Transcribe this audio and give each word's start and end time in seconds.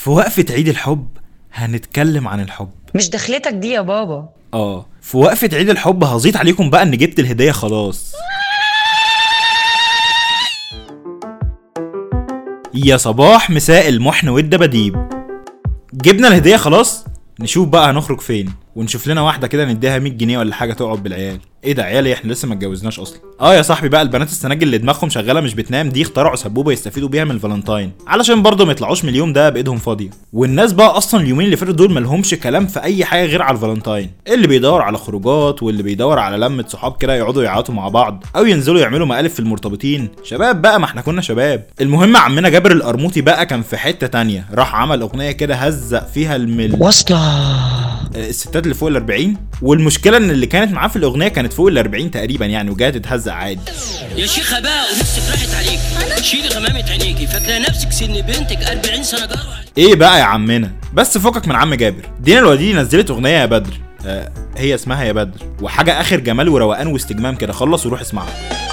في 0.00 0.10
وقفة 0.10 0.44
عيد 0.50 0.68
الحب 0.68 1.08
هنتكلم 1.52 2.28
عن 2.28 2.40
الحب. 2.40 2.70
مش 2.94 3.10
دخلتك 3.10 3.52
دي 3.52 3.68
يا 3.70 3.80
بابا. 3.80 4.28
آه. 4.54 4.86
في 5.02 5.16
وقفة 5.16 5.50
عيد 5.52 5.70
الحب 5.70 6.04
هزيط 6.04 6.36
عليكم 6.36 6.70
بقى 6.70 6.82
ان 6.82 6.90
جبت 6.96 7.18
الهدية 7.18 7.52
خلاص. 7.52 8.12
يا 12.74 12.96
صباح 12.96 13.50
مساء 13.50 13.88
المحن 13.88 14.28
والدباديب. 14.28 15.08
جبنا 15.94 16.28
الهدية 16.28 16.56
خلاص؟ 16.56 17.04
نشوف 17.40 17.68
بقى 17.68 17.90
هنخرج 17.90 18.20
فين 18.20 18.52
ونشوف 18.76 19.06
لنا 19.06 19.20
واحدة 19.20 19.46
كده 19.46 19.64
نديها 19.64 19.98
100 19.98 20.12
جنيه 20.12 20.38
ولا 20.38 20.54
حاجة 20.54 20.72
تقعد 20.72 21.02
بالعيال. 21.02 21.40
إيه 21.64 21.72
ده 21.72 21.82
عيال 21.82 22.06
إيه؟ 22.06 22.14
إحنا 22.14 22.32
لسه 22.32 22.48
ما 22.48 22.54
اتجوزناش 22.54 23.00
أصلا. 23.00 23.18
آه 23.40 23.54
يا 23.54 23.62
صاحبي 23.62 23.88
بقى 23.88 24.02
البنات 24.02 24.28
السناجل 24.28 24.62
اللي 24.62 24.78
دماغهم 24.78 25.10
شغالة 25.10 25.40
مش 25.40 25.54
بتنام 25.54 25.88
دي 25.88 26.02
اخترعوا 26.02 26.36
سبوبة 26.36 26.72
يستفيدوا 26.72 27.08
بيها 27.08 27.24
من 27.24 27.30
الفالنتاين. 27.30 27.92
علشان 28.06 28.42
برضه 28.42 28.64
ما 28.64 28.72
يطلعوش 28.72 29.04
من 29.04 29.10
اليوم 29.10 29.32
ده 29.32 29.48
بإيدهم 29.50 29.78
فاضية. 29.78 30.10
والناس 30.32 30.72
بقى 30.72 30.86
أصلا 30.96 31.20
اليومين 31.20 31.46
اللي 31.46 31.56
فاتوا 31.56 31.74
دول 31.74 31.92
مالهمش 31.92 32.34
كلام 32.34 32.66
في 32.66 32.82
أي 32.82 33.04
حاجة 33.04 33.26
غير 33.26 33.42
على 33.42 33.54
الفالنتاين. 33.54 34.10
اللي 34.28 34.46
بيدور 34.46 34.82
على 34.82 34.98
خروجات 34.98 35.62
واللي 35.62 35.82
بيدور 35.82 36.18
على 36.18 36.36
لمة 36.36 36.64
صحاب 36.68 36.96
كده 36.96 37.14
يقعدوا 37.14 37.42
يعيطوا 37.42 37.74
مع 37.74 37.88
بعض 37.88 38.24
أو 38.36 38.46
ينزلوا 38.46 38.80
يعملوا 38.80 39.06
مقالب 39.06 39.30
في 39.30 39.40
المرتبطين. 39.40 40.08
شباب 40.24 40.62
بقى 40.62 40.80
ما 40.80 40.84
إحنا 40.86 41.00
كنا 41.00 41.20
شباب. 41.20 41.66
المهم 41.80 42.16
عمنا 42.16 42.48
جابر 42.48 42.72
القرموطي 42.72 43.20
بقى 43.20 43.46
كان 43.46 43.62
في 43.62 43.76
حتة 43.76 44.06
تانية. 44.06 44.46
راح 44.54 44.74
عمل 44.74 45.00
أغنية 45.00 45.30
كده 45.32 45.54
هزق 45.54 46.06
فيها 46.08 46.36
المل 46.36 46.76
واصله 46.78 47.69
الستات 48.28 48.64
اللي 48.64 48.74
فوق 48.74 48.88
ال 48.88 48.96
40 48.96 49.36
والمشكلة 49.62 50.16
إن 50.16 50.30
اللي 50.30 50.46
كانت 50.46 50.72
معاه 50.72 50.88
في 50.88 50.96
الأغنية 50.96 51.28
كانت 51.28 51.52
فوق 51.52 51.68
ال 51.68 51.78
40 51.78 52.10
تقريبا 52.10 52.46
يعني 52.46 52.70
وجاية 52.70 52.90
تتهزق 52.90 53.32
عادي. 53.32 53.60
يا 54.16 54.26
شيخة 54.26 54.60
بقى 54.60 54.84
ونفسك 54.96 55.22
راحت 55.30 55.54
عليك. 55.54 56.24
شيلي 56.24 56.48
غمامة 56.48 56.84
عينيكي. 56.90 57.26
فاكرة 57.26 57.58
نفسك 57.58 57.92
سن 57.92 58.12
بنتك 58.20 58.62
40 58.62 59.02
سنة 59.02 59.26
جرى 59.26 59.38
إيه 59.78 59.94
بقى 59.94 60.18
يا 60.18 60.24
عمنا؟ 60.24 60.70
بس 60.94 61.18
فكك 61.18 61.48
من 61.48 61.54
عم 61.54 61.74
جابر. 61.74 62.02
دينا 62.20 62.38
الوديدي 62.38 62.72
نزلت 62.72 63.10
أغنية 63.10 63.28
يا 63.28 63.46
بدر. 63.46 63.72
آه 64.06 64.32
هي 64.56 64.74
اسمها 64.74 65.04
يا 65.04 65.12
بدر. 65.12 65.38
وحاجة 65.62 66.00
آخر 66.00 66.20
جمال 66.20 66.48
وروقان 66.48 66.86
واستجمام 66.86 67.34
كده. 67.36 67.52
خلص 67.52 67.86
وروح 67.86 68.00
اسمعها. 68.00 68.69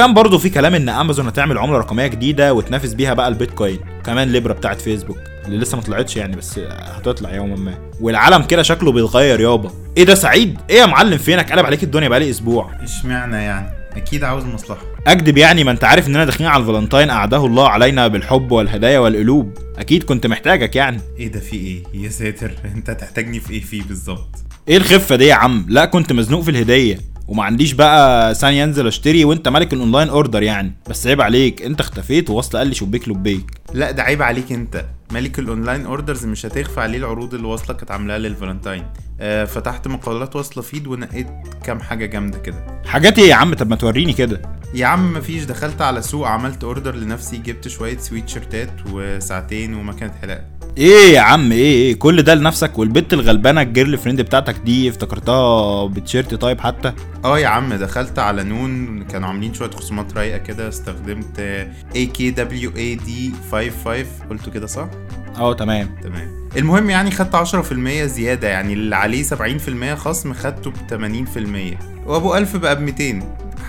وكان 0.00 0.14
برضه 0.14 0.38
في 0.38 0.50
كلام 0.50 0.74
إن 0.74 0.88
امازون 0.88 1.26
هتعمل 1.26 1.58
عملة 1.58 1.78
رقمية 1.78 2.06
جديدة 2.06 2.54
وتنافس 2.54 2.92
بيها 2.94 3.14
بقى 3.14 3.28
البيتكوين. 3.28 3.78
كمان 4.04 4.32
ليبرا 4.32 4.52
بتاعت 4.52 4.80
فيسبوك 4.80 5.18
اللي 5.46 5.58
لسه 5.58 5.76
ما 5.76 5.82
طلعتش 5.82 6.16
يعني 6.16 6.36
بس 6.36 6.58
هتطلع 6.58 7.34
يوما 7.34 7.56
ما. 7.56 7.78
والعالم 8.00 8.42
كده 8.42 8.62
شكله 8.62 8.92
بيتغير 8.92 9.40
يابا. 9.40 9.70
إيه 9.96 10.04
ده 10.04 10.14
سعيد؟ 10.14 10.58
إيه 10.70 10.76
يا 10.76 10.86
معلم 10.86 11.18
فينك؟ 11.18 11.52
قلب 11.52 11.66
عليك 11.66 11.82
الدنيا 11.82 12.08
بقالي 12.08 12.30
أسبوع. 12.30 12.70
اشمعنى 12.82 13.36
يعني؟ 13.36 13.66
أكيد 13.96 14.24
عاوز 14.24 14.44
مصلحة. 14.44 14.82
أكدب 15.06 15.38
يعني 15.38 15.64
ما 15.64 15.70
أنت 15.70 15.84
عارف 15.84 16.08
إننا 16.08 16.24
داخلين 16.24 16.50
على 16.50 16.60
الفالنتاين 16.62 17.10
اعده 17.10 17.46
الله 17.46 17.68
علينا 17.68 18.08
بالحب 18.08 18.52
والهدايا 18.52 18.98
والقلوب. 18.98 19.58
أكيد 19.78 20.02
كنت 20.02 20.26
محتاجك 20.26 20.76
يعني. 20.76 21.00
إيه 21.18 21.28
ده 21.32 21.40
في 21.40 21.56
إيه؟ 21.56 21.82
يا 21.94 22.08
ساتر 22.08 22.50
أنت 22.76 22.90
تحتاجني 22.90 23.40
في 23.40 23.50
إيه 23.52 23.60
فيه 23.60 23.82
بالظبط؟ 23.82 24.28
إيه 24.68 24.76
الخفة 24.76 25.16
دي 25.16 25.26
يا 25.26 25.34
عم؟ 25.34 25.66
لا 25.68 25.84
كنت 25.84 26.12
مزنوق 26.12 26.42
في 26.42 26.50
الهدية. 26.50 27.09
وما 27.30 27.44
عنديش 27.44 27.72
بقى 27.72 28.34
ثانية 28.34 28.64
أنزل 28.64 28.86
أشتري 28.86 29.24
وأنت 29.24 29.48
ملك 29.48 29.72
ال 29.72 29.77
online 29.77 30.08
order 30.08 30.42
يعني. 30.42 30.72
بس 30.88 31.06
عيب 31.06 31.20
عليك 31.20 31.62
أنت 31.62 31.80
اختفيت 31.80 32.30
ووصلة 32.30 32.58
قال 32.58 32.66
لي 32.66 32.74
شبيك 32.74 33.08
لبيك 33.08 33.50
لا 33.74 33.90
ده 33.90 34.02
عيب 34.02 34.22
عليك 34.22 34.52
أنت. 34.52 34.84
ملك 35.12 35.38
ال 35.38 35.45
online 35.45 35.86
orders 35.86 36.26
مش 36.26 36.46
هتخفى 36.46 36.80
عليه 36.80 36.98
العروض 36.98 37.34
اللي 37.34 37.46
وصلة 37.46 37.76
كانت 37.76 37.90
عاملاها 37.90 38.18
للفالنتاين. 38.18 38.84
آه 39.20 39.44
فتحت 39.44 39.88
مقالات 39.88 40.36
وصلة 40.36 40.62
feed 40.62 40.86
ونقيت 40.86 41.26
كام 41.64 41.80
حاجة 41.80 42.06
جامدة 42.06 42.38
كده. 42.38 42.82
حاجات 42.86 43.18
إيه 43.18 43.28
يا 43.30 43.34
عم؟ 43.34 43.54
طب 43.54 43.70
ما 43.70 43.76
توريني 43.76 44.12
كده. 44.12 44.42
يا 44.74 44.86
عم 44.86 45.12
مفيش. 45.12 45.44
دخلت 45.44 45.82
على 45.82 46.02
سوق 46.02 46.26
عملت 46.28 46.64
order 46.64 46.94
لنفسي 46.94 47.36
جبت 47.36 47.68
شوية 47.68 47.98
سويت 47.98 48.28
شيرتات 48.28 48.70
وساعتين 48.92 49.74
ومكنه 49.74 50.12
حلاقة. 50.22 50.44
إيه 50.78 51.14
يا 51.14 51.20
عم 51.20 51.52
إيه 51.52 51.58
إيه 51.62 51.94
كل 51.98 52.22
ده 52.22 52.34
لنفسك؟ 52.34 52.78
والبت 52.78 53.12
الغلبانة 53.12 53.62
ال 53.62 53.98
girlfriend 53.98 54.20
بتاعتك 54.20 54.56
دي 54.64 54.88
افتكرتها 54.88 55.86
بتشيرت 55.86 56.34
طيب 56.34 56.60
حتى؟ 56.60 56.92
آه 57.24 57.38
يا 57.38 57.48
عم 57.48 57.74
دخلت 57.74 58.18
على 58.18 58.44
نون 58.44 59.02
كانوا 59.02 59.28
عاملين 59.28 59.54
شوية 59.54 59.70
خصومات 59.70 60.16
رايقة 60.16 60.38
كده 60.38 60.68
استخدمت 60.68 61.40
A 61.96 62.06
K 62.06 62.30
W 62.30 62.72
A 62.76 62.94
D 62.94 63.32
55 63.52 64.04
قلته 64.30 64.50
كده 64.50 64.66
صح؟ 64.66 64.88
آه 65.38 65.52
تمام. 65.54 65.88
تمام. 66.02 66.48
المهم 66.56 66.90
يعني 66.90 67.10
خدت 67.10 67.36
10% 67.36 67.74
زيادة 68.06 68.48
يعني 68.48 68.72
اللي 68.72 68.96
عليه 68.96 69.22
70% 69.22 69.94
خصم 69.94 70.32
خدته 70.34 70.70
ب 70.70 70.74
80% 71.74 72.06
وأبو 72.06 72.34
1000 72.36 72.56
بقى 72.56 72.76
ب 72.76 72.80
200 72.80 73.20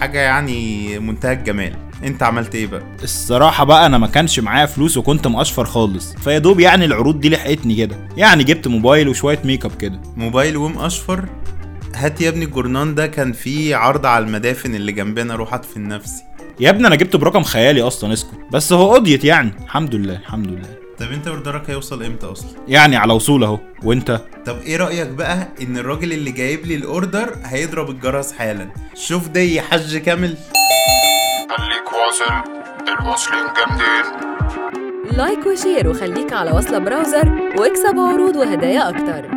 حاجة 0.00 0.18
يعني 0.18 0.98
منتهى 0.98 1.32
الجمال. 1.32 1.76
انت 2.04 2.22
عملت 2.22 2.54
إيه 2.54 2.66
بقى؟ 2.66 2.82
الصراحة 3.02 3.64
بقى 3.64 3.86
أنا 3.86 3.98
ما 3.98 4.06
كانش 4.06 4.40
معايا 4.40 4.66
فلوس 4.66 4.96
وكنت 4.96 5.26
مقشفر 5.26 5.64
خالص. 5.64 6.14
فيا 6.24 6.38
دوب 6.38 6.60
يعني 6.60 6.84
العروض 6.84 7.20
دي 7.20 7.28
لحقتني 7.28 7.74
كده. 7.76 7.96
يعني 8.16 8.44
جبت 8.44 8.68
موبايل 8.68 9.08
وشوية 9.08 9.38
ميك 9.44 9.64
اب 9.64 9.76
كده. 9.76 10.00
موبايل 10.16 10.56
وم 10.56 10.78
أشفر؟ 10.78 11.24
هات 11.94 12.20
يا 12.20 12.28
ابني 12.28 12.44
الجورنان 12.44 12.94
ده 12.94 13.06
كان 13.06 13.32
فيه 13.32 13.76
عرض 13.76 14.06
على 14.06 14.24
المدافن 14.24 14.74
اللي 14.74 14.92
جنبنا 14.92 15.34
روح 15.34 15.54
أدفن 15.54 15.88
نفسي. 15.88 16.22
يا 16.60 16.70
ابني 16.70 16.86
أنا 16.86 16.94
جبت 16.94 17.16
برقم 17.16 17.42
خيالي 17.42 17.82
أصلا 17.82 18.12
اسكت. 18.12 18.30
بس 18.52 18.72
هو 18.72 18.94
قضيت 18.94 19.24
يعني. 19.24 19.52
الحمد 19.64 19.94
لله 19.94 20.16
الحمد 20.16 20.46
لله. 20.46 20.74
طب 20.98 21.12
انت 21.12 21.26
order 21.26 21.63
ك 21.63 21.70
هيوصل 21.70 22.02
إمتى 22.02 22.26
أصلا؟ 22.26 22.50
يعني 22.68 22.96
على 22.96 23.12
وصول 23.12 23.44
أهو. 23.44 23.58
وأنت؟ 23.82 24.20
طب 24.46 24.58
إيه 24.62 24.76
رأيك 24.76 25.08
بقى 25.08 25.48
ان 25.62 25.76
الراجل 25.78 26.12
اللي 26.12 26.30
جايب 26.30 26.66
لي 26.66 26.74
ال 26.74 26.84
order 26.84 27.34
هيضرب 27.44 27.90
الجرس 27.90 28.32
حالا؟ 28.32 28.68
شوف 28.94 29.28
ده 29.28 29.40
يا 29.40 29.62
حاج 29.62 29.96
كامل. 29.96 30.36
خليك 32.04 32.44
واصل 32.86 33.00
الواصلين 33.00 33.44
جامدين 33.56 34.04
Like 35.16 35.46
و 35.46 35.53
share 35.53 35.88
وخليك 35.88 36.32
على 36.32 36.50
وصلة 36.50 36.78
browser 36.78 37.52
واكسب 37.58 37.98
عروض 37.98 38.36
وهدايا 38.36 38.88
أكتر. 38.88 39.33